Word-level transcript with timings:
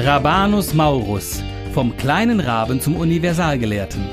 Rabanus 0.00 0.74
Maurus, 0.74 1.42
vom 1.74 1.96
kleinen 1.96 2.38
Raben 2.38 2.80
zum 2.80 2.94
Universalgelehrten. 2.94 4.04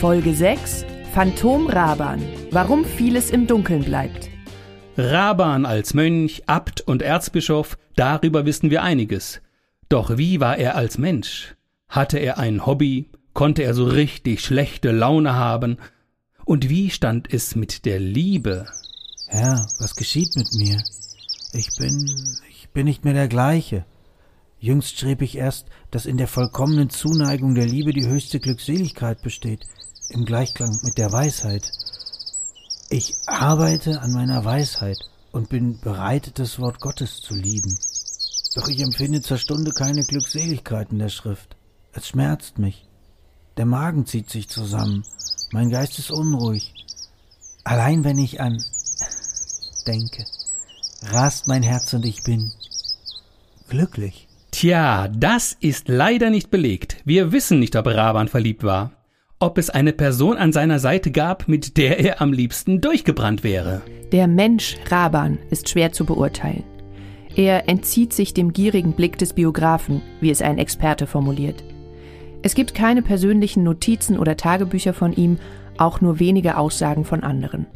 Folge 0.00 0.32
6 0.32 0.86
Phantom 1.12 1.66
Raban. 1.66 2.22
Warum 2.50 2.86
vieles 2.86 3.30
im 3.30 3.46
Dunkeln 3.46 3.84
bleibt. 3.84 4.30
Raban 4.96 5.66
als 5.66 5.92
Mönch, 5.92 6.44
Abt 6.46 6.80
und 6.80 7.02
Erzbischof, 7.02 7.76
darüber 7.94 8.46
wissen 8.46 8.70
wir 8.70 8.82
einiges. 8.82 9.42
Doch 9.90 10.16
wie 10.16 10.40
war 10.40 10.56
er 10.56 10.76
als 10.76 10.96
Mensch? 10.96 11.56
Hatte 11.86 12.16
er 12.18 12.38
ein 12.38 12.64
Hobby? 12.64 13.10
Konnte 13.34 13.64
er 13.64 13.74
so 13.74 13.84
richtig 13.84 14.40
schlechte 14.40 14.92
Laune 14.92 15.34
haben? 15.34 15.76
Und 16.46 16.70
wie 16.70 16.88
stand 16.88 17.30
es 17.30 17.54
mit 17.54 17.84
der 17.84 18.00
Liebe? 18.00 18.64
Herr, 19.28 19.66
was 19.78 19.94
geschieht 19.94 20.34
mit 20.36 20.54
mir? 20.54 20.82
Ich 21.52 21.68
bin, 21.76 22.10
ich 22.50 22.70
bin 22.70 22.86
nicht 22.86 23.04
mehr 23.04 23.14
der 23.14 23.28
gleiche. 23.28 23.84
Jüngst 24.64 24.98
schrieb 24.98 25.20
ich 25.20 25.36
erst, 25.36 25.66
dass 25.90 26.06
in 26.06 26.16
der 26.16 26.26
vollkommenen 26.26 26.88
Zuneigung 26.88 27.54
der 27.54 27.66
Liebe 27.66 27.92
die 27.92 28.06
höchste 28.06 28.40
Glückseligkeit 28.40 29.20
besteht, 29.20 29.66
im 30.08 30.24
Gleichklang 30.24 30.74
mit 30.84 30.96
der 30.96 31.12
Weisheit. 31.12 31.70
Ich 32.88 33.12
arbeite 33.26 34.00
an 34.00 34.14
meiner 34.14 34.42
Weisheit 34.46 34.96
und 35.32 35.50
bin 35.50 35.80
bereit, 35.80 36.38
das 36.38 36.58
Wort 36.60 36.80
Gottes 36.80 37.20
zu 37.20 37.34
lieben. 37.34 37.78
Doch 38.54 38.66
ich 38.66 38.80
empfinde 38.80 39.20
zur 39.20 39.36
Stunde 39.36 39.70
keine 39.72 40.02
Glückseligkeit 40.02 40.92
in 40.92 40.98
der 40.98 41.10
Schrift. 41.10 41.56
Es 41.92 42.08
schmerzt 42.08 42.58
mich. 42.58 42.88
Der 43.58 43.66
Magen 43.66 44.06
zieht 44.06 44.30
sich 44.30 44.48
zusammen. 44.48 45.04
Mein 45.52 45.68
Geist 45.68 45.98
ist 45.98 46.10
unruhig. 46.10 46.72
Allein 47.64 48.02
wenn 48.02 48.16
ich 48.16 48.40
an 48.40 48.56
denke, 49.86 50.24
rast 51.02 51.48
mein 51.48 51.62
Herz 51.62 51.92
und 51.92 52.06
ich 52.06 52.22
bin 52.22 52.50
glücklich. 53.68 54.23
Tja, 54.54 55.08
das 55.08 55.56
ist 55.58 55.88
leider 55.88 56.30
nicht 56.30 56.48
belegt. 56.48 56.98
Wir 57.04 57.32
wissen 57.32 57.58
nicht, 57.58 57.74
ob 57.74 57.88
Raban 57.88 58.28
verliebt 58.28 58.62
war. 58.62 58.92
Ob 59.40 59.58
es 59.58 59.68
eine 59.68 59.92
Person 59.92 60.36
an 60.36 60.52
seiner 60.52 60.78
Seite 60.78 61.10
gab, 61.10 61.48
mit 61.48 61.76
der 61.76 61.98
er 61.98 62.22
am 62.22 62.32
liebsten 62.32 62.80
durchgebrannt 62.80 63.42
wäre. 63.42 63.82
Der 64.12 64.28
Mensch 64.28 64.76
Raban 64.88 65.38
ist 65.50 65.70
schwer 65.70 65.90
zu 65.90 66.06
beurteilen. 66.06 66.62
Er 67.34 67.68
entzieht 67.68 68.12
sich 68.12 68.32
dem 68.32 68.52
gierigen 68.52 68.92
Blick 68.92 69.18
des 69.18 69.32
Biografen, 69.32 70.02
wie 70.20 70.30
es 70.30 70.40
ein 70.40 70.58
Experte 70.58 71.08
formuliert. 71.08 71.64
Es 72.42 72.54
gibt 72.54 72.76
keine 72.76 73.02
persönlichen 73.02 73.64
Notizen 73.64 74.20
oder 74.20 74.36
Tagebücher 74.36 74.94
von 74.94 75.12
ihm, 75.12 75.38
auch 75.78 76.00
nur 76.00 76.20
wenige 76.20 76.58
Aussagen 76.58 77.04
von 77.04 77.24
anderen. 77.24 77.66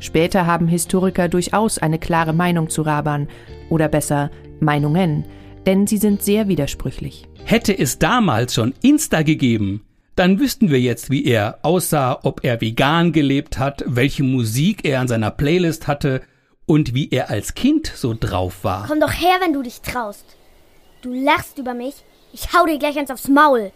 Später 0.00 0.44
haben 0.44 0.68
Historiker 0.68 1.30
durchaus 1.30 1.78
eine 1.78 1.98
klare 1.98 2.34
Meinung 2.34 2.68
zu 2.68 2.82
Raban, 2.82 3.26
oder 3.70 3.88
besser 3.88 4.30
Meinungen, 4.60 5.24
denn 5.66 5.86
sie 5.86 5.98
sind 5.98 6.22
sehr 6.22 6.48
widersprüchlich. 6.48 7.28
Hätte 7.44 7.76
es 7.76 7.98
damals 7.98 8.54
schon 8.54 8.74
Insta 8.82 9.22
gegeben, 9.22 9.84
dann 10.14 10.40
wüssten 10.40 10.70
wir 10.70 10.80
jetzt, 10.80 11.10
wie 11.10 11.26
er 11.26 11.58
aussah, 11.62 12.20
ob 12.22 12.42
er 12.42 12.60
vegan 12.60 13.12
gelebt 13.12 13.58
hat, 13.58 13.84
welche 13.86 14.22
Musik 14.22 14.86
er 14.86 15.00
an 15.00 15.08
seiner 15.08 15.30
Playlist 15.30 15.86
hatte 15.86 16.22
und 16.64 16.94
wie 16.94 17.10
er 17.10 17.28
als 17.28 17.54
Kind 17.54 17.92
so 17.94 18.14
drauf 18.18 18.64
war. 18.64 18.86
Komm 18.88 19.00
doch 19.00 19.12
her, 19.12 19.36
wenn 19.40 19.52
du 19.52 19.62
dich 19.62 19.82
traust. 19.82 20.24
Du 21.02 21.12
lachst 21.12 21.58
über 21.58 21.74
mich. 21.74 21.96
Ich 22.32 22.52
hau 22.52 22.64
dir 22.64 22.78
gleich 22.78 22.98
eins 22.98 23.10
aufs 23.10 23.28
Maul. 23.28 23.72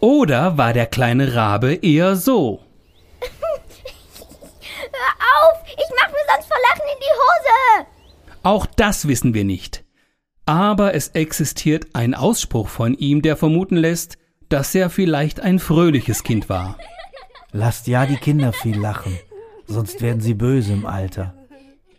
Oder 0.00 0.58
war 0.58 0.72
der 0.72 0.86
kleine 0.86 1.34
Rabe 1.34 1.74
eher 1.74 2.16
so? 2.16 2.60
Hör 3.20 5.12
auf! 5.48 5.62
Ich 5.66 5.90
mach 5.98 6.08
mir 6.08 6.24
sonst 6.34 6.48
vor 6.48 6.58
Lachen 6.70 6.86
in 6.92 7.00
die 7.00 7.14
Hose! 7.20 7.86
Auch 8.42 8.66
das 8.66 9.08
wissen 9.08 9.32
wir 9.32 9.44
nicht. 9.44 9.83
Aber 10.46 10.94
es 10.94 11.08
existiert 11.08 11.86
ein 11.94 12.14
Ausspruch 12.14 12.68
von 12.68 12.94
ihm, 12.94 13.22
der 13.22 13.36
vermuten 13.36 13.76
lässt, 13.76 14.18
dass 14.48 14.74
er 14.74 14.90
vielleicht 14.90 15.40
ein 15.40 15.58
fröhliches 15.58 16.22
Kind 16.22 16.48
war. 16.48 16.76
Lasst 17.52 17.86
ja 17.86 18.04
die 18.04 18.16
Kinder 18.16 18.52
viel 18.52 18.78
lachen, 18.78 19.18
sonst 19.66 20.02
werden 20.02 20.20
sie 20.20 20.34
böse 20.34 20.72
im 20.72 20.86
Alter. 20.86 21.34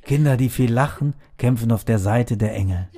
Kinder, 0.04 0.38
die 0.38 0.50
viel 0.50 0.72
lachen, 0.72 1.16
kämpfen 1.38 1.72
auf 1.72 1.84
der 1.86 1.98
Seite 1.98 2.38
der 2.38 2.54
Engel. 2.54 2.90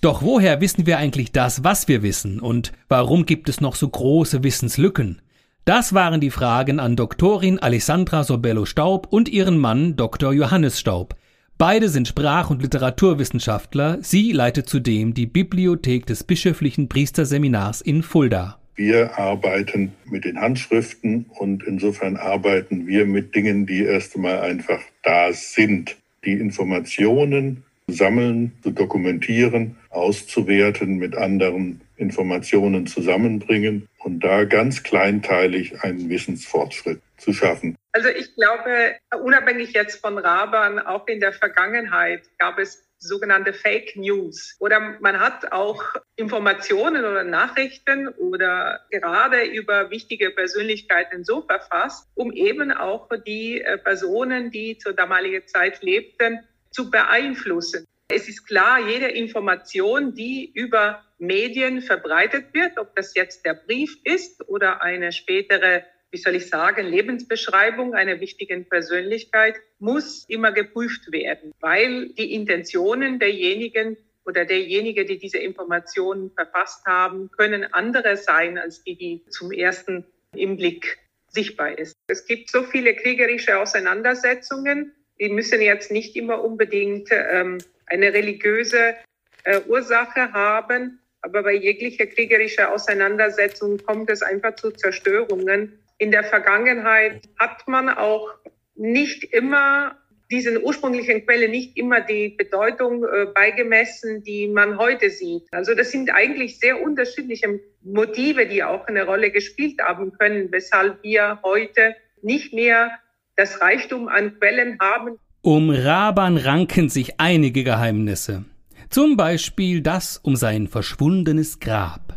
Doch 0.00 0.22
woher 0.22 0.60
wissen 0.60 0.86
wir 0.86 0.98
eigentlich 0.98 1.32
das, 1.32 1.64
was 1.64 1.88
wir 1.88 2.02
wissen? 2.02 2.38
Und 2.38 2.72
warum 2.88 3.26
gibt 3.26 3.48
es 3.48 3.60
noch 3.60 3.74
so 3.74 3.88
große 3.88 4.44
Wissenslücken? 4.44 5.20
Das 5.64 5.94
waren 5.94 6.20
die 6.20 6.30
Fragen 6.30 6.78
an 6.78 6.94
Doktorin 6.94 7.58
Alessandra 7.58 8.22
Sobello 8.22 8.66
Staub 8.66 9.08
und 9.10 9.28
ihren 9.28 9.58
Mann 9.58 9.96
Dr. 9.96 10.32
Johannes 10.32 10.78
Staub. 10.78 11.16
Beide 11.58 11.88
sind 11.88 12.06
Sprach- 12.06 12.50
und 12.50 12.60
Literaturwissenschaftler. 12.60 13.98
Sie 14.02 14.30
leitet 14.32 14.68
zudem 14.68 15.14
die 15.14 15.24
Bibliothek 15.24 16.04
des 16.04 16.22
bischöflichen 16.22 16.90
Priesterseminars 16.90 17.80
in 17.80 18.02
Fulda. 18.02 18.58
Wir 18.74 19.18
arbeiten 19.18 19.92
mit 20.04 20.26
den 20.26 20.38
Handschriften 20.38 21.24
und 21.38 21.62
insofern 21.62 22.18
arbeiten 22.18 22.86
wir 22.86 23.06
mit 23.06 23.34
Dingen, 23.34 23.64
die 23.64 23.84
erst 23.84 24.16
einmal 24.16 24.40
einfach 24.40 24.80
da 25.02 25.32
sind. 25.32 25.96
Die 26.26 26.34
Informationen 26.34 27.64
sammeln, 27.86 28.52
zu 28.62 28.72
dokumentieren, 28.72 29.76
auszuwerten, 29.88 30.98
mit 30.98 31.16
anderen 31.16 31.80
Informationen 31.96 32.86
zusammenbringen 32.86 33.88
und 33.98 34.20
da 34.20 34.44
ganz 34.44 34.82
kleinteilig 34.82 35.82
einen 35.82 36.08
Wissensfortschritt 36.08 37.00
zu 37.18 37.32
schaffen. 37.32 37.76
Also 37.92 38.08
ich 38.08 38.34
glaube, 38.34 38.96
unabhängig 39.22 39.72
jetzt 39.72 40.00
von 40.00 40.18
Raban, 40.18 40.78
auch 40.78 41.06
in 41.08 41.20
der 41.20 41.32
Vergangenheit 41.32 42.22
gab 42.38 42.58
es 42.58 42.86
sogenannte 42.98 43.52
Fake 43.52 43.96
News. 43.96 44.56
Oder 44.58 44.96
man 45.00 45.20
hat 45.20 45.52
auch 45.52 45.82
Informationen 46.16 47.04
oder 47.04 47.24
Nachrichten 47.24 48.08
oder 48.08 48.80
gerade 48.90 49.44
über 49.44 49.90
wichtige 49.90 50.30
Persönlichkeiten 50.30 51.24
so 51.24 51.42
verfasst, 51.42 52.08
um 52.14 52.32
eben 52.32 52.72
auch 52.72 53.08
die 53.26 53.60
äh, 53.60 53.78
Personen, 53.78 54.50
die 54.50 54.78
zur 54.78 54.92
damaligen 54.92 55.46
Zeit 55.46 55.82
lebten, 55.82 56.40
zu 56.70 56.90
beeinflussen. 56.90 57.84
Es 58.08 58.28
ist 58.28 58.46
klar, 58.46 58.78
jede 58.80 59.08
Information, 59.08 60.14
die 60.14 60.50
über 60.54 61.02
Medien 61.18 61.80
verbreitet 61.80 62.52
wird, 62.52 62.78
ob 62.78 62.94
das 62.94 63.14
jetzt 63.14 63.44
der 63.44 63.54
Brief 63.54 63.96
ist 64.04 64.48
oder 64.48 64.82
eine 64.82 65.12
spätere 65.12 65.84
wie 66.10 66.18
soll 66.18 66.36
ich 66.36 66.48
sagen, 66.48 66.86
Lebensbeschreibung 66.86 67.94
einer 67.94 68.20
wichtigen 68.20 68.68
Persönlichkeit 68.68 69.56
muss 69.78 70.24
immer 70.28 70.52
geprüft 70.52 71.12
werden, 71.12 71.52
weil 71.60 72.08
die 72.10 72.32
Intentionen 72.32 73.18
derjenigen 73.18 73.96
oder 74.24 74.44
derjenige, 74.44 75.04
die 75.04 75.18
diese 75.18 75.38
Informationen 75.38 76.30
verfasst 76.30 76.84
haben, 76.86 77.30
können 77.30 77.72
andere 77.72 78.16
sein 78.16 78.58
als 78.58 78.82
die, 78.82 78.96
die 78.96 79.24
zum 79.28 79.52
ersten 79.52 80.06
im 80.34 80.56
Blick 80.56 80.98
sichtbar 81.28 81.78
ist. 81.78 81.94
Es 82.08 82.26
gibt 82.26 82.50
so 82.50 82.62
viele 82.62 82.94
kriegerische 82.94 83.58
Auseinandersetzungen, 83.58 84.94
die 85.20 85.28
müssen 85.28 85.60
jetzt 85.60 85.90
nicht 85.90 86.16
immer 86.16 86.42
unbedingt 86.42 87.08
ähm, 87.12 87.58
eine 87.86 88.12
religiöse 88.12 88.96
äh, 89.44 89.60
Ursache 89.66 90.32
haben, 90.32 90.98
aber 91.26 91.42
bei 91.42 91.54
jeglicher 91.54 92.06
kriegerischer 92.06 92.72
Auseinandersetzung 92.72 93.78
kommt 93.78 94.08
es 94.10 94.22
einfach 94.22 94.54
zu 94.54 94.70
Zerstörungen 94.70 95.78
in 95.98 96.10
der 96.10 96.24
Vergangenheit 96.24 97.22
hat 97.38 97.66
man 97.68 97.88
auch 97.88 98.30
nicht 98.74 99.24
immer 99.24 99.96
diesen 100.30 100.62
ursprünglichen 100.62 101.24
Quelle 101.24 101.48
nicht 101.48 101.76
immer 101.76 102.00
die 102.00 102.30
Bedeutung 102.30 103.04
äh, 103.04 103.26
beigemessen, 103.32 104.24
die 104.24 104.48
man 104.48 104.76
heute 104.76 105.08
sieht. 105.08 105.44
Also 105.52 105.74
das 105.74 105.92
sind 105.92 106.10
eigentlich 106.12 106.58
sehr 106.58 106.82
unterschiedliche 106.82 107.60
Motive, 107.82 108.46
die 108.46 108.64
auch 108.64 108.86
eine 108.88 109.06
Rolle 109.06 109.30
gespielt 109.30 109.80
haben 109.80 110.12
können, 110.18 110.50
weshalb 110.50 111.02
wir 111.02 111.40
heute 111.44 111.94
nicht 112.22 112.52
mehr 112.52 112.90
das 113.36 113.60
Reichtum 113.60 114.08
an 114.08 114.38
Quellen 114.38 114.78
haben. 114.80 115.18
Um 115.42 115.70
Raban 115.70 116.36
ranken 116.36 116.88
sich 116.88 117.20
einige 117.20 117.62
Geheimnisse. 117.62 118.44
Zum 118.90 119.16
Beispiel 119.16 119.80
das 119.82 120.18
um 120.18 120.36
sein 120.36 120.68
verschwundenes 120.68 121.58
Grab. 121.60 122.14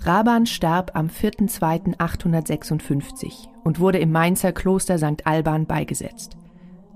Raban 0.00 0.46
starb 0.46 0.90
am 0.94 1.06
4.2.856 1.06 3.48
und 3.64 3.80
wurde 3.80 3.98
im 3.98 4.12
Mainzer 4.12 4.52
Kloster 4.52 4.98
St. 4.98 5.26
Alban 5.26 5.66
beigesetzt. 5.66 6.36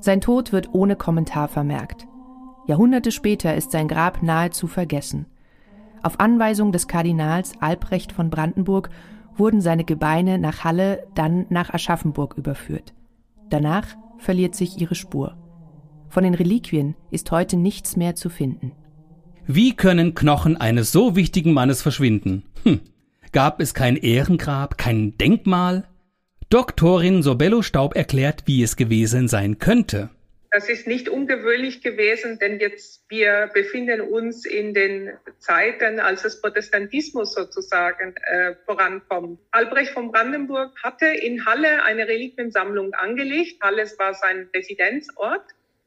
Sein 0.01 0.21
Tod 0.21 0.53
wird 0.53 0.75
ohne 0.75 0.97
Kommentar 0.97 1.49
vermerkt. 1.49 2.07
Jahrhunderte 2.67 3.13
später 3.13 3.55
ist 3.55 3.71
sein 3.71 3.89
Grab 3.89 4.23
nahezu 4.23 4.67
vergessen. 4.67 5.27
Auf 6.03 6.21
Anweisung 6.21 6.73
des 6.73 6.89
Kardinals 6.89 7.53
Albrecht 7.61 8.13
von 8.13 8.29
Brandenburg 8.29 8.91
wurden 9.37 9.61
seine 9.61 9.85
Gebeine 9.85 10.39
nach 10.39 10.65
Halle, 10.65 11.07
dann 11.15 11.47
nach 11.49 11.73
Aschaffenburg 11.73 12.37
überführt. 12.37 12.95
Danach 13.51 13.87
verliert 14.19 14.55
sich 14.55 14.81
ihre 14.81 14.95
Spur. 14.95 15.37
Von 16.09 16.25
den 16.25 16.35
Reliquien 16.35 16.95
ist 17.11 17.31
heute 17.31 17.57
nichts 17.57 17.97
mehr 17.97 18.15
zu 18.15 18.29
finden. 18.29 18.73
Wie 19.47 19.77
können 19.77 20.15
Knochen 20.15 20.57
eines 20.57 20.93
so 20.93 21.15
wichtigen 21.15 21.53
Mannes 21.53 21.83
verschwinden? 21.83 22.45
Hm, 22.65 22.81
Gab 23.37 23.61
es 23.61 23.75
kein 23.75 23.97
Ehrengrab, 23.97 24.79
kein 24.79 25.19
Denkmal? 25.19 25.87
Doktorin 26.49 27.23
Sobello 27.23 27.61
Staub 27.61 27.95
erklärt, 27.95 28.45
wie 28.47 28.63
es 28.63 28.77
gewesen 28.77 29.29
sein 29.29 29.59
könnte. 29.59 30.09
Das 30.53 30.71
ist 30.71 30.87
nicht 30.87 31.11
ungewöhnlich 31.11 31.83
gewesen, 31.83 32.39
denn 32.39 32.59
jetzt 32.61 33.05
wir 33.11 33.51
befinden 33.53 34.01
uns 34.01 34.47
in 34.47 34.73
den 34.73 35.11
Zeiten, 35.39 36.01
als 36.01 36.23
das 36.23 36.41
Protestantismus 36.41 37.35
sozusagen 37.35 38.15
äh, 38.17 38.55
vorankommt. 38.65 39.39
Albrecht 39.51 39.91
von 39.91 40.11
Brandenburg 40.11 40.73
hatte 40.83 41.05
in 41.05 41.45
Halle 41.45 41.83
eine 41.85 42.09
Reliquiensammlung 42.09 42.95
angelegt. 42.95 43.63
Halle 43.63 43.85
war 43.99 44.15
sein 44.15 44.49
Residenzort. 44.55 45.45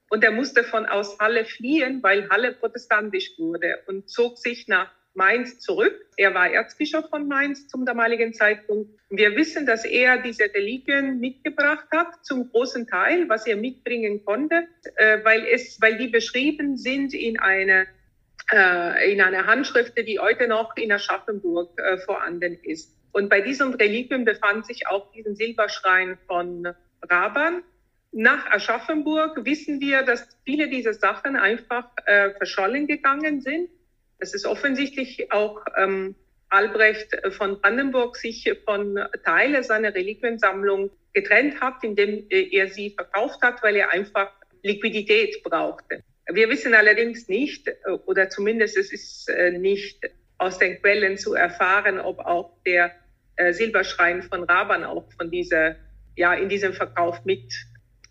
Und 0.09 0.23
er 0.23 0.31
musste 0.31 0.63
von 0.63 0.85
aus 0.85 1.17
Halle 1.19 1.45
fliehen, 1.45 2.01
weil 2.01 2.29
Halle 2.29 2.53
protestantisch 2.53 3.31
wurde 3.37 3.79
und 3.87 4.09
zog 4.09 4.37
sich 4.37 4.67
nach 4.67 4.91
Mainz 5.13 5.59
zurück. 5.59 5.93
Er 6.17 6.33
war 6.33 6.49
Erzbischof 6.49 7.09
von 7.09 7.27
Mainz 7.27 7.67
zum 7.67 7.85
damaligen 7.85 8.33
Zeitpunkt. 8.33 8.91
Wir 9.09 9.35
wissen, 9.35 9.65
dass 9.65 9.85
er 9.85 10.21
diese 10.21 10.43
Reliquien 10.43 11.19
mitgebracht 11.19 11.87
hat, 11.91 12.23
zum 12.23 12.49
großen 12.49 12.87
Teil, 12.87 13.27
was 13.27 13.45
er 13.45 13.55
mitbringen 13.55 14.23
konnte, 14.23 14.67
äh, 14.95 15.23
weil, 15.23 15.45
es, 15.45 15.79
weil 15.81 15.97
die 15.97 16.07
beschrieben 16.07 16.77
sind 16.77 17.13
in 17.13 17.39
einer 17.39 17.85
äh, 18.51 19.11
in 19.11 19.21
einer 19.21 19.45
Handschrift, 19.45 19.97
die 19.97 20.19
heute 20.19 20.47
noch 20.47 20.75
in 20.75 20.91
Aschaffenburg 20.91 21.79
äh, 21.79 21.97
vorhanden 21.99 22.57
ist. 22.63 22.95
Und 23.11 23.29
bei 23.29 23.41
diesen 23.41 23.73
Reliquien 23.73 24.25
befand 24.25 24.65
sich 24.65 24.87
auch 24.87 25.11
diesen 25.11 25.35
Silberschrein 25.35 26.17
von 26.27 26.67
Raban. 27.03 27.63
Nach 28.11 28.49
Aschaffenburg 28.51 29.45
wissen 29.45 29.79
wir, 29.79 30.01
dass 30.01 30.27
viele 30.43 30.67
dieser 30.67 30.93
Sachen 30.93 31.35
einfach 31.35 31.85
äh, 32.05 32.31
verschollen 32.31 32.87
gegangen 32.87 33.41
sind. 33.41 33.69
Es 34.17 34.33
ist 34.33 34.45
offensichtlich 34.45 35.31
auch 35.31 35.63
ähm, 35.77 36.15
Albrecht 36.49 37.15
von 37.31 37.61
Brandenburg 37.61 38.17
sich 38.17 38.51
von 38.65 38.99
Teile 39.23 39.63
seiner 39.63 39.93
Reliquiensammlung 39.93 40.89
getrennt 41.13 41.61
hat, 41.61 41.83
indem 41.83 42.25
äh, 42.29 42.49
er 42.51 42.69
sie 42.69 42.89
verkauft 42.91 43.41
hat, 43.41 43.61
weil 43.61 43.75
er 43.75 43.93
einfach 43.93 44.31
Liquidität 44.63 45.43
brauchte. 45.43 46.03
Wir 46.31 46.49
wissen 46.49 46.73
allerdings 46.73 47.27
nicht, 47.27 47.67
äh, 47.67 47.75
oder 48.05 48.29
zumindest 48.29 48.77
es 48.77 48.91
ist 48.91 49.29
äh, 49.29 49.51
nicht 49.51 50.09
aus 50.39 50.57
den 50.57 50.81
Quellen 50.81 51.17
zu 51.17 51.33
erfahren, 51.33 51.99
ob 51.99 52.19
auch 52.19 52.57
der 52.65 52.91
Silberschrein 53.51 54.21
von 54.23 54.43
Raban 54.43 54.83
auch 54.83 55.05
von 55.13 55.31
dieser, 55.31 55.77
ja, 56.17 56.33
in 56.33 56.49
diesem 56.49 56.73
Verkauf 56.73 57.23
mit 57.23 57.53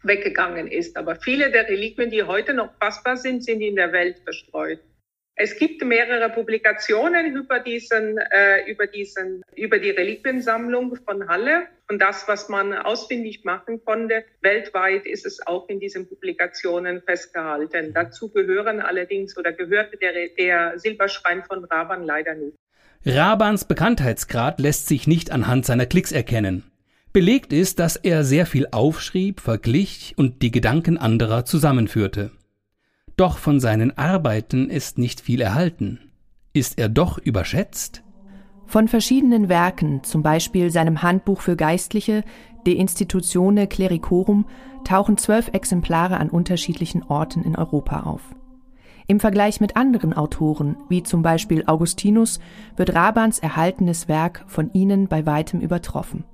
weggegangen 0.02 0.68
ist. 0.68 0.96
Aber 0.96 1.16
viele 1.16 1.50
der 1.50 1.68
Reliquien, 1.68 2.10
die 2.10 2.22
heute 2.22 2.54
noch 2.54 2.72
fassbar 2.78 3.16
sind, 3.16 3.44
sind 3.44 3.60
in 3.60 3.76
der 3.76 3.92
Welt 3.92 4.18
verstreut. 4.24 4.80
Es 5.40 5.56
gibt 5.56 5.84
mehrere 5.84 6.30
Publikationen 6.30 7.36
über 7.36 7.60
diesen, 7.60 8.18
äh, 8.18 8.68
über 8.68 8.88
diesen, 8.88 9.42
über 9.54 9.78
die 9.78 9.90
Reliquiensammlung 9.90 10.96
von 11.04 11.28
Halle. 11.28 11.68
Und 11.88 12.02
das, 12.02 12.26
was 12.26 12.48
man 12.48 12.74
ausfindig 12.74 13.44
machen 13.44 13.80
konnte, 13.84 14.24
weltweit 14.40 15.06
ist 15.06 15.24
es 15.24 15.46
auch 15.46 15.68
in 15.68 15.78
diesen 15.78 16.08
Publikationen 16.08 17.02
festgehalten. 17.02 17.94
Dazu 17.94 18.30
gehören 18.30 18.80
allerdings 18.80 19.38
oder 19.38 19.52
gehörte 19.52 19.96
der, 19.96 20.12
der 20.36 20.76
Silberschrein 20.78 21.44
von 21.44 21.64
Raban 21.64 22.02
leider 22.02 22.34
nicht. 22.34 22.56
Rabans 23.06 23.64
Bekanntheitsgrad 23.64 24.58
lässt 24.58 24.88
sich 24.88 25.06
nicht 25.06 25.30
anhand 25.30 25.64
seiner 25.64 25.86
Klicks 25.86 26.10
erkennen. 26.10 26.67
Belegt 27.12 27.52
ist, 27.52 27.78
dass 27.78 27.96
er 27.96 28.22
sehr 28.22 28.46
viel 28.46 28.68
aufschrieb, 28.70 29.40
verglich 29.40 30.14
und 30.16 30.42
die 30.42 30.50
Gedanken 30.50 30.98
anderer 30.98 31.44
zusammenführte. 31.44 32.30
Doch 33.16 33.38
von 33.38 33.60
seinen 33.60 33.96
Arbeiten 33.96 34.70
ist 34.70 34.98
nicht 34.98 35.20
viel 35.20 35.40
erhalten. 35.40 36.00
Ist 36.52 36.78
er 36.78 36.88
doch 36.88 37.18
überschätzt? 37.18 38.02
Von 38.66 38.86
verschiedenen 38.86 39.48
Werken, 39.48 40.04
zum 40.04 40.22
Beispiel 40.22 40.70
seinem 40.70 41.02
Handbuch 41.02 41.40
für 41.40 41.56
Geistliche, 41.56 42.22
De 42.66 42.74
Institutione 42.74 43.66
Clericorum, 43.66 44.44
tauchen 44.84 45.16
zwölf 45.16 45.48
Exemplare 45.48 46.18
an 46.18 46.28
unterschiedlichen 46.28 47.02
Orten 47.02 47.42
in 47.42 47.56
Europa 47.56 48.00
auf. 48.00 48.20
Im 49.06 49.20
Vergleich 49.20 49.60
mit 49.60 49.76
anderen 49.76 50.12
Autoren, 50.12 50.76
wie 50.90 51.02
zum 51.02 51.22
Beispiel 51.22 51.64
Augustinus, 51.66 52.40
wird 52.76 52.94
Rabans 52.94 53.38
erhaltenes 53.38 54.06
Werk 54.06 54.44
von 54.46 54.70
ihnen 54.74 55.08
bei 55.08 55.24
weitem 55.24 55.60
übertroffen. 55.60 56.24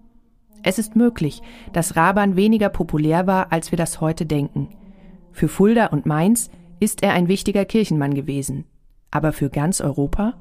Es 0.64 0.78
ist 0.78 0.96
möglich, 0.96 1.42
dass 1.74 1.94
Raban 1.94 2.36
weniger 2.36 2.70
populär 2.70 3.26
war, 3.26 3.52
als 3.52 3.70
wir 3.70 3.76
das 3.76 4.00
heute 4.00 4.24
denken. 4.24 4.70
Für 5.30 5.46
Fulda 5.46 5.86
und 5.86 6.06
Mainz 6.06 6.50
ist 6.80 7.02
er 7.02 7.12
ein 7.12 7.28
wichtiger 7.28 7.66
Kirchenmann 7.66 8.14
gewesen. 8.14 8.64
Aber 9.10 9.32
für 9.32 9.50
ganz 9.50 9.82
Europa? 9.82 10.34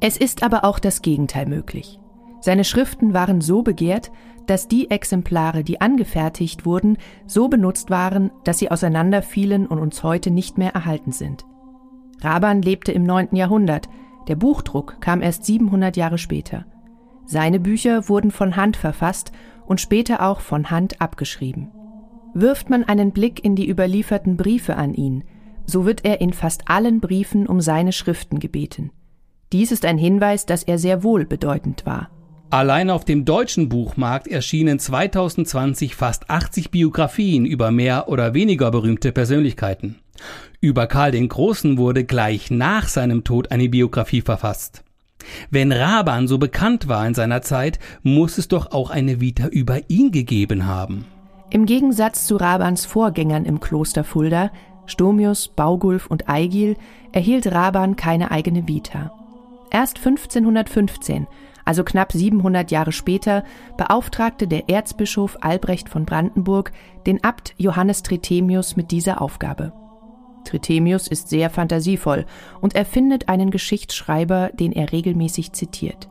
Es 0.00 0.16
ist 0.16 0.42
aber 0.42 0.64
auch 0.64 0.80
das 0.80 1.02
Gegenteil 1.02 1.46
möglich. 1.46 2.00
Seine 2.40 2.64
Schriften 2.64 3.14
waren 3.14 3.40
so 3.40 3.62
begehrt, 3.62 4.10
dass 4.46 4.66
die 4.66 4.90
Exemplare, 4.90 5.62
die 5.62 5.80
angefertigt 5.80 6.66
wurden, 6.66 6.98
so 7.26 7.48
benutzt 7.48 7.90
waren, 7.90 8.32
dass 8.44 8.58
sie 8.58 8.70
auseinanderfielen 8.70 9.66
und 9.66 9.78
uns 9.78 10.02
heute 10.02 10.30
nicht 10.30 10.58
mehr 10.58 10.74
erhalten 10.74 11.12
sind. 11.12 11.44
Raban 12.22 12.60
lebte 12.62 12.90
im 12.90 13.04
9. 13.04 13.36
Jahrhundert, 13.36 13.88
der 14.26 14.36
Buchdruck 14.36 15.00
kam 15.00 15.22
erst 15.22 15.44
700 15.44 15.96
Jahre 15.96 16.18
später. 16.18 16.66
Seine 17.30 17.60
Bücher 17.60 18.08
wurden 18.08 18.30
von 18.30 18.56
Hand 18.56 18.78
verfasst 18.78 19.32
und 19.66 19.82
später 19.82 20.22
auch 20.26 20.40
von 20.40 20.70
Hand 20.70 21.02
abgeschrieben. 21.02 21.68
Wirft 22.32 22.70
man 22.70 22.84
einen 22.84 23.12
Blick 23.12 23.44
in 23.44 23.54
die 23.54 23.68
überlieferten 23.68 24.38
Briefe 24.38 24.76
an 24.76 24.94
ihn, 24.94 25.24
so 25.66 25.84
wird 25.84 26.06
er 26.06 26.22
in 26.22 26.32
fast 26.32 26.62
allen 26.70 27.00
Briefen 27.00 27.46
um 27.46 27.60
seine 27.60 27.92
Schriften 27.92 28.38
gebeten. 28.38 28.92
Dies 29.52 29.72
ist 29.72 29.84
ein 29.84 29.98
Hinweis, 29.98 30.46
dass 30.46 30.62
er 30.62 30.78
sehr 30.78 31.02
wohl 31.02 31.26
bedeutend 31.26 31.84
war. 31.84 32.08
Allein 32.48 32.88
auf 32.88 33.04
dem 33.04 33.26
deutschen 33.26 33.68
Buchmarkt 33.68 34.26
erschienen 34.26 34.78
2020 34.78 35.94
fast 35.94 36.30
80 36.30 36.70
Biografien 36.70 37.44
über 37.44 37.70
mehr 37.70 38.08
oder 38.08 38.32
weniger 38.32 38.70
berühmte 38.70 39.12
Persönlichkeiten. 39.12 39.96
Über 40.62 40.86
Karl 40.86 41.10
den 41.10 41.28
Großen 41.28 41.76
wurde 41.76 42.04
gleich 42.04 42.50
nach 42.50 42.88
seinem 42.88 43.22
Tod 43.22 43.52
eine 43.52 43.68
Biografie 43.68 44.22
verfasst. 44.22 44.82
Wenn 45.50 45.72
Raban 45.72 46.28
so 46.28 46.38
bekannt 46.38 46.88
war 46.88 47.06
in 47.06 47.14
seiner 47.14 47.42
Zeit, 47.42 47.78
muss 48.02 48.38
es 48.38 48.48
doch 48.48 48.72
auch 48.72 48.90
eine 48.90 49.20
Vita 49.20 49.46
über 49.48 49.88
ihn 49.88 50.12
gegeben 50.12 50.66
haben. 50.66 51.06
Im 51.50 51.66
Gegensatz 51.66 52.26
zu 52.26 52.36
Rabans 52.36 52.84
Vorgängern 52.84 53.44
im 53.44 53.60
Kloster 53.60 54.04
Fulda 54.04 54.50
Stomius, 54.88 55.48
Baugulf 55.48 56.06
und 56.06 56.28
Eigil 56.28 56.76
erhielt 57.12 57.46
Raban 57.52 57.96
keine 57.96 58.30
eigene 58.30 58.66
Vita. 58.66 59.12
Erst 59.70 59.98
1515, 59.98 61.26
also 61.64 61.84
knapp 61.84 62.12
700 62.12 62.70
Jahre 62.70 62.92
später, 62.92 63.44
beauftragte 63.76 64.48
der 64.48 64.70
Erzbischof 64.70 65.36
Albrecht 65.42 65.88
von 65.88 66.06
Brandenburg 66.06 66.72
den 67.06 67.22
Abt 67.22 67.54
Johannes 67.58 68.02
Trithemius 68.02 68.76
mit 68.76 68.90
dieser 68.90 69.20
Aufgabe. 69.20 69.72
Trithemius 70.44 71.08
ist 71.08 71.28
sehr 71.28 71.50
fantasievoll 71.50 72.26
und 72.60 72.74
erfindet 72.74 73.28
einen 73.28 73.50
Geschichtsschreiber, 73.50 74.50
den 74.54 74.72
er 74.72 74.92
regelmäßig 74.92 75.52
zitiert. 75.52 76.08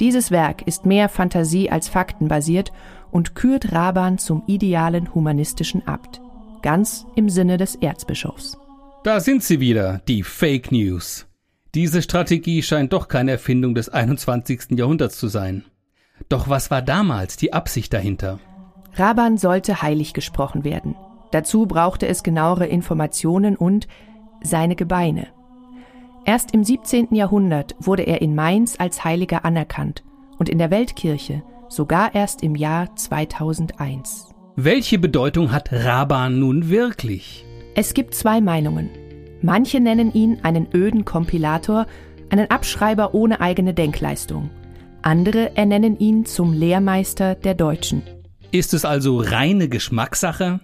Dieses 0.00 0.30
Werk 0.30 0.62
ist 0.62 0.86
mehr 0.86 1.08
Fantasie 1.08 1.70
als 1.70 1.88
Fakten 1.88 2.28
basiert 2.28 2.72
und 3.10 3.34
kürt 3.34 3.72
Raban 3.72 4.18
zum 4.18 4.42
idealen 4.46 5.14
humanistischen 5.14 5.86
Abt 5.86 6.20
ganz 6.62 7.06
im 7.14 7.28
Sinne 7.28 7.56
des 7.56 7.74
Erzbischofs. 7.76 8.58
Da 9.04 9.20
sind 9.20 9.42
sie 9.42 9.60
wieder, 9.60 10.00
die 10.08 10.22
Fake 10.22 10.72
News. 10.72 11.26
Diese 11.74 12.02
Strategie 12.02 12.62
scheint 12.62 12.92
doch 12.92 13.08
keine 13.08 13.32
Erfindung 13.32 13.74
des 13.74 13.88
21. 13.88 14.72
Jahrhunderts 14.72 15.18
zu 15.18 15.28
sein. 15.28 15.64
Doch 16.28 16.48
was 16.48 16.70
war 16.70 16.82
damals 16.82 17.36
die 17.36 17.52
Absicht 17.52 17.92
dahinter? 17.92 18.40
Raban 18.94 19.38
sollte 19.38 19.82
heilig 19.82 20.12
gesprochen 20.12 20.64
werden. 20.64 20.96
Dazu 21.30 21.66
brauchte 21.66 22.06
es 22.08 22.22
genauere 22.22 22.66
Informationen 22.66 23.56
und 23.56 23.86
seine 24.42 24.76
Gebeine. 24.76 25.28
Erst 26.24 26.52
im 26.52 26.64
17. 26.64 27.14
Jahrhundert 27.14 27.74
wurde 27.78 28.02
er 28.02 28.20
in 28.20 28.34
Mainz 28.34 28.76
als 28.78 29.04
Heiliger 29.04 29.44
anerkannt 29.44 30.04
und 30.38 30.48
in 30.48 30.58
der 30.58 30.70
Weltkirche 30.70 31.42
sogar 31.68 32.14
erst 32.14 32.42
im 32.42 32.56
Jahr 32.56 32.94
2001. 32.96 34.28
Welche 34.56 34.98
Bedeutung 34.98 35.52
hat 35.52 35.72
Raban 35.72 36.38
nun 36.38 36.68
wirklich? 36.68 37.44
Es 37.74 37.94
gibt 37.94 38.14
zwei 38.14 38.40
Meinungen. 38.40 38.90
Manche 39.42 39.80
nennen 39.80 40.12
ihn 40.12 40.40
einen 40.42 40.68
öden 40.74 41.04
Kompilator, 41.04 41.86
einen 42.28 42.50
Abschreiber 42.50 43.14
ohne 43.14 43.40
eigene 43.40 43.72
Denkleistung. 43.72 44.50
Andere 45.02 45.56
ernennen 45.56 45.98
ihn 45.98 46.26
zum 46.26 46.52
Lehrmeister 46.52 47.34
der 47.34 47.54
Deutschen. 47.54 48.02
Ist 48.50 48.74
es 48.74 48.84
also 48.84 49.18
reine 49.18 49.68
Geschmackssache? 49.68 50.60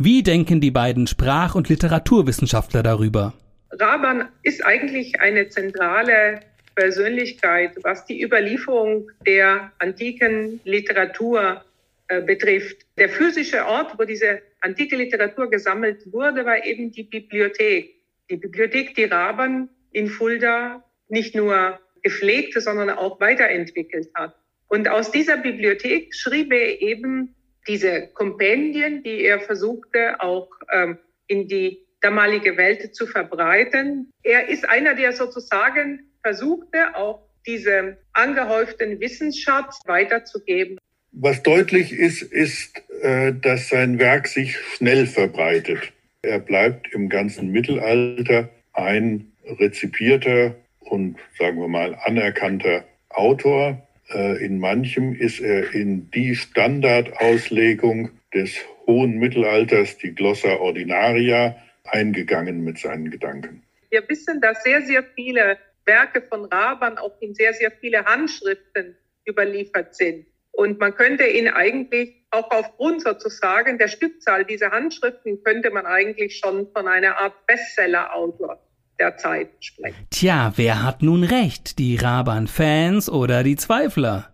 Wie 0.00 0.22
denken 0.22 0.60
die 0.60 0.70
beiden 0.70 1.08
Sprach- 1.08 1.56
und 1.56 1.68
Literaturwissenschaftler 1.68 2.84
darüber? 2.84 3.34
Raban 3.72 4.28
ist 4.44 4.64
eigentlich 4.64 5.20
eine 5.20 5.48
zentrale 5.48 6.38
Persönlichkeit, 6.76 7.72
was 7.82 8.04
die 8.04 8.22
Überlieferung 8.22 9.10
der 9.26 9.72
antiken 9.80 10.60
Literatur 10.62 11.64
äh, 12.06 12.22
betrifft. 12.22 12.86
Der 12.96 13.08
physische 13.08 13.66
Ort, 13.66 13.98
wo 13.98 14.04
diese 14.04 14.40
antike 14.60 14.94
Literatur 14.94 15.50
gesammelt 15.50 16.12
wurde, 16.12 16.46
war 16.46 16.64
eben 16.64 16.92
die 16.92 17.02
Bibliothek. 17.02 17.96
Die 18.30 18.36
Bibliothek, 18.36 18.94
die 18.94 19.04
Raban 19.04 19.68
in 19.90 20.06
Fulda 20.06 20.84
nicht 21.08 21.34
nur 21.34 21.80
gepflegt, 22.04 22.54
sondern 22.62 22.90
auch 22.90 23.18
weiterentwickelt 23.18 24.10
hat. 24.14 24.36
Und 24.68 24.88
aus 24.88 25.10
dieser 25.10 25.38
Bibliothek 25.38 26.14
schrieb 26.14 26.52
er 26.52 26.80
eben 26.80 27.34
diese 27.68 28.08
Kompendien, 28.08 29.02
die 29.02 29.22
er 29.24 29.40
versuchte, 29.40 30.20
auch 30.20 30.48
ähm, 30.72 30.98
in 31.26 31.46
die 31.46 31.78
damalige 32.00 32.56
Welt 32.56 32.94
zu 32.94 33.06
verbreiten. 33.06 34.10
Er 34.22 34.48
ist 34.48 34.68
einer, 34.68 34.94
der 34.94 35.12
sozusagen 35.12 36.00
versuchte, 36.22 36.94
auch 36.96 37.20
diese 37.46 37.98
angehäuften 38.12 39.00
Wissensschatz 39.00 39.80
weiterzugeben. 39.86 40.78
Was 41.12 41.42
deutlich 41.42 41.92
ist, 41.92 42.22
ist, 42.22 42.82
äh, 43.02 43.32
dass 43.32 43.68
sein 43.68 43.98
Werk 43.98 44.28
sich 44.28 44.56
schnell 44.76 45.06
verbreitet. 45.06 45.92
Er 46.22 46.38
bleibt 46.38 46.92
im 46.92 47.08
ganzen 47.08 47.50
Mittelalter 47.50 48.48
ein 48.72 49.32
rezipierter 49.58 50.54
und, 50.80 51.16
sagen 51.38 51.58
wir 51.60 51.68
mal, 51.68 51.94
anerkannter 52.04 52.84
Autor. 53.08 53.87
Äh, 54.10 54.44
in 54.44 54.58
manchem 54.58 55.14
ist 55.14 55.40
er 55.40 55.74
in 55.74 56.10
die 56.10 56.34
Standardauslegung 56.34 58.10
des 58.32 58.56
hohen 58.86 59.18
Mittelalters, 59.18 59.98
die 59.98 60.14
Glossa 60.14 60.56
Ordinaria, 60.56 61.56
eingegangen 61.84 62.64
mit 62.64 62.78
seinen 62.78 63.10
Gedanken. 63.10 63.62
Wir 63.90 64.06
wissen, 64.08 64.40
dass 64.40 64.62
sehr, 64.62 64.82
sehr 64.82 65.02
viele 65.14 65.58
Werke 65.84 66.22
von 66.22 66.44
Raban 66.46 66.98
auch 66.98 67.20
in 67.20 67.34
sehr, 67.34 67.54
sehr 67.54 67.70
viele 67.70 68.04
Handschriften 68.04 68.96
überliefert 69.26 69.94
sind. 69.94 70.26
Und 70.52 70.78
man 70.78 70.94
könnte 70.94 71.26
ihn 71.26 71.48
eigentlich 71.48 72.14
auch 72.30 72.50
aufgrund 72.50 73.02
sozusagen 73.02 73.78
der 73.78 73.88
Stückzahl 73.88 74.44
dieser 74.44 74.70
Handschriften 74.70 75.42
könnte 75.42 75.70
man 75.70 75.86
eigentlich 75.86 76.38
schon 76.38 76.70
von 76.72 76.88
einer 76.88 77.16
Art 77.16 77.46
Bestseller-Autor 77.46 78.60
der 78.98 79.16
Zeit 79.16 79.48
sprechen. 79.60 80.06
Tja, 80.10 80.52
wer 80.56 80.82
hat 80.82 81.02
nun 81.02 81.24
recht? 81.24 81.78
Die 81.78 81.96
Raban-Fans 81.96 83.08
oder 83.08 83.42
die 83.42 83.56
Zweifler? 83.56 84.28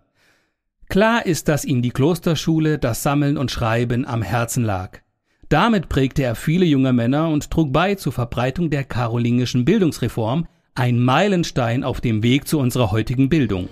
Klar 0.88 1.26
ist, 1.26 1.49
dass 1.49 1.64
ihm 1.64 1.83
die 1.83 1.90
Klosterschule, 1.90 2.78
das 2.78 3.02
Sammeln 3.02 3.37
und 3.37 3.50
Schreiben 3.50 4.06
am 4.06 4.23
Herzen 4.23 4.64
lag. 4.64 5.00
Damit 5.49 5.88
prägte 5.88 6.23
er 6.23 6.35
viele 6.35 6.64
junge 6.64 6.92
Männer 6.92 7.28
und 7.28 7.50
trug 7.50 7.73
bei 7.73 7.94
zur 7.94 8.12
Verbreitung 8.12 8.71
der 8.71 8.85
karolingischen 8.85 9.64
Bildungsreform, 9.64 10.47
ein 10.75 10.99
Meilenstein 10.99 11.85
auf 11.85 12.00
dem 12.00 12.23
Weg 12.23 12.49
zu 12.49 12.59
unserer 12.59 12.90
heutigen 12.90 13.28
Bildung. 13.28 13.68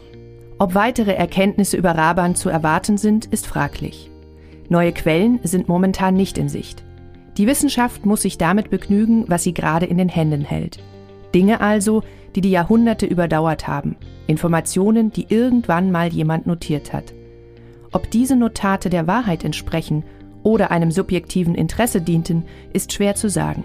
Ob 0.59 0.75
weitere 0.75 1.15
Erkenntnisse 1.15 1.77
über 1.77 1.93
Raban 1.93 2.37
zu 2.37 2.49
erwarten 2.49 2.99
sind, 2.99 3.27
ist 3.27 3.47
fraglich. 3.47 4.11
Neue 4.69 4.93
Quellen 4.93 5.41
sind 5.43 5.69
momentan 5.69 6.15
nicht 6.15 6.39
in 6.39 6.49
Sicht. 6.49 6.85
Die 7.39 7.47
Wissenschaft 7.47 8.05
muss 8.05 8.23
sich 8.23 8.37
damit 8.37 8.71
begnügen, 8.71 9.25
was 9.29 9.43
sie 9.43 9.55
gerade 9.55 9.87
in 9.87 9.99
den 9.99 10.09
Händen 10.09 10.43
hält. 10.43 10.79
Dinge 11.35 11.61
also, 11.61 12.03
die 12.35 12.41
die 12.43 12.51
Jahrhunderte 12.51 13.07
überdauert 13.07 13.67
haben, 13.67 13.97
Informationen, 14.27 15.13
die 15.13 15.27
irgendwann 15.29 15.91
mal 15.91 16.13
jemand 16.13 16.47
notiert 16.47 16.93
hat. 16.93 17.13
Ob 17.91 18.11
diese 18.11 18.37
Notate 18.37 18.91
der 18.91 19.07
Wahrheit 19.07 19.45
entsprechen 19.45 20.05
oder 20.43 20.71
einem 20.71 20.91
subjektiven 20.91 21.55
Interesse 21.55 22.01
dienten, 22.01 22.45
ist 22.73 22.93
schwer 22.93 23.15
zu 23.15 23.29
sagen. 23.29 23.65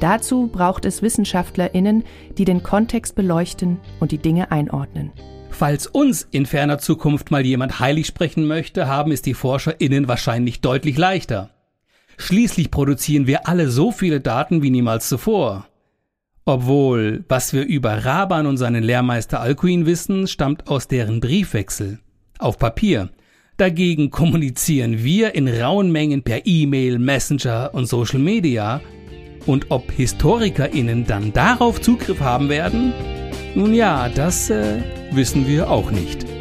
Dazu 0.00 0.48
braucht 0.48 0.84
es 0.84 1.02
Wissenschaftlerinnen, 1.02 2.04
die 2.36 2.44
den 2.44 2.62
Kontext 2.62 3.14
beleuchten 3.14 3.78
und 4.00 4.10
die 4.10 4.18
Dinge 4.18 4.50
einordnen. 4.50 5.12
Falls 5.50 5.86
uns 5.86 6.26
in 6.30 6.46
ferner 6.46 6.78
Zukunft 6.78 7.30
mal 7.30 7.44
jemand 7.44 7.78
heilig 7.78 8.06
sprechen 8.06 8.46
möchte, 8.46 8.88
haben 8.88 9.12
es 9.12 9.22
die 9.22 9.34
ForscherInnen 9.34 10.08
wahrscheinlich 10.08 10.60
deutlich 10.60 10.98
leichter. 10.98 11.50
Schließlich 12.16 12.70
produzieren 12.70 13.26
wir 13.26 13.48
alle 13.48 13.68
so 13.68 13.90
viele 13.90 14.20
Daten 14.20 14.62
wie 14.62 14.70
niemals 14.70 15.08
zuvor. 15.08 15.66
Obwohl, 16.44 17.24
was 17.28 17.52
wir 17.52 17.64
über 17.64 18.04
Raban 18.04 18.46
und 18.46 18.56
seinen 18.56 18.82
Lehrmeister 18.82 19.40
Alcuin 19.40 19.86
wissen, 19.86 20.26
stammt 20.26 20.68
aus 20.68 20.88
deren 20.88 21.20
Briefwechsel. 21.20 22.00
Auf 22.38 22.58
Papier. 22.58 23.10
Dagegen 23.58 24.10
kommunizieren 24.10 25.04
wir 25.04 25.34
in 25.36 25.46
rauen 25.46 25.92
Mengen 25.92 26.22
per 26.22 26.44
E-Mail, 26.44 26.98
Messenger 26.98 27.70
und 27.72 27.86
Social 27.86 28.18
Media. 28.18 28.80
Und 29.46 29.70
ob 29.70 29.92
HistorikerInnen 29.92 31.06
dann 31.06 31.32
darauf 31.32 31.80
Zugriff 31.80 32.20
haben 32.20 32.48
werden? 32.48 32.92
Nun 33.54 33.74
ja, 33.74 34.08
das 34.08 34.50
äh, 34.50 34.82
wissen 35.12 35.46
wir 35.46 35.70
auch 35.70 35.90
nicht. 35.90 36.31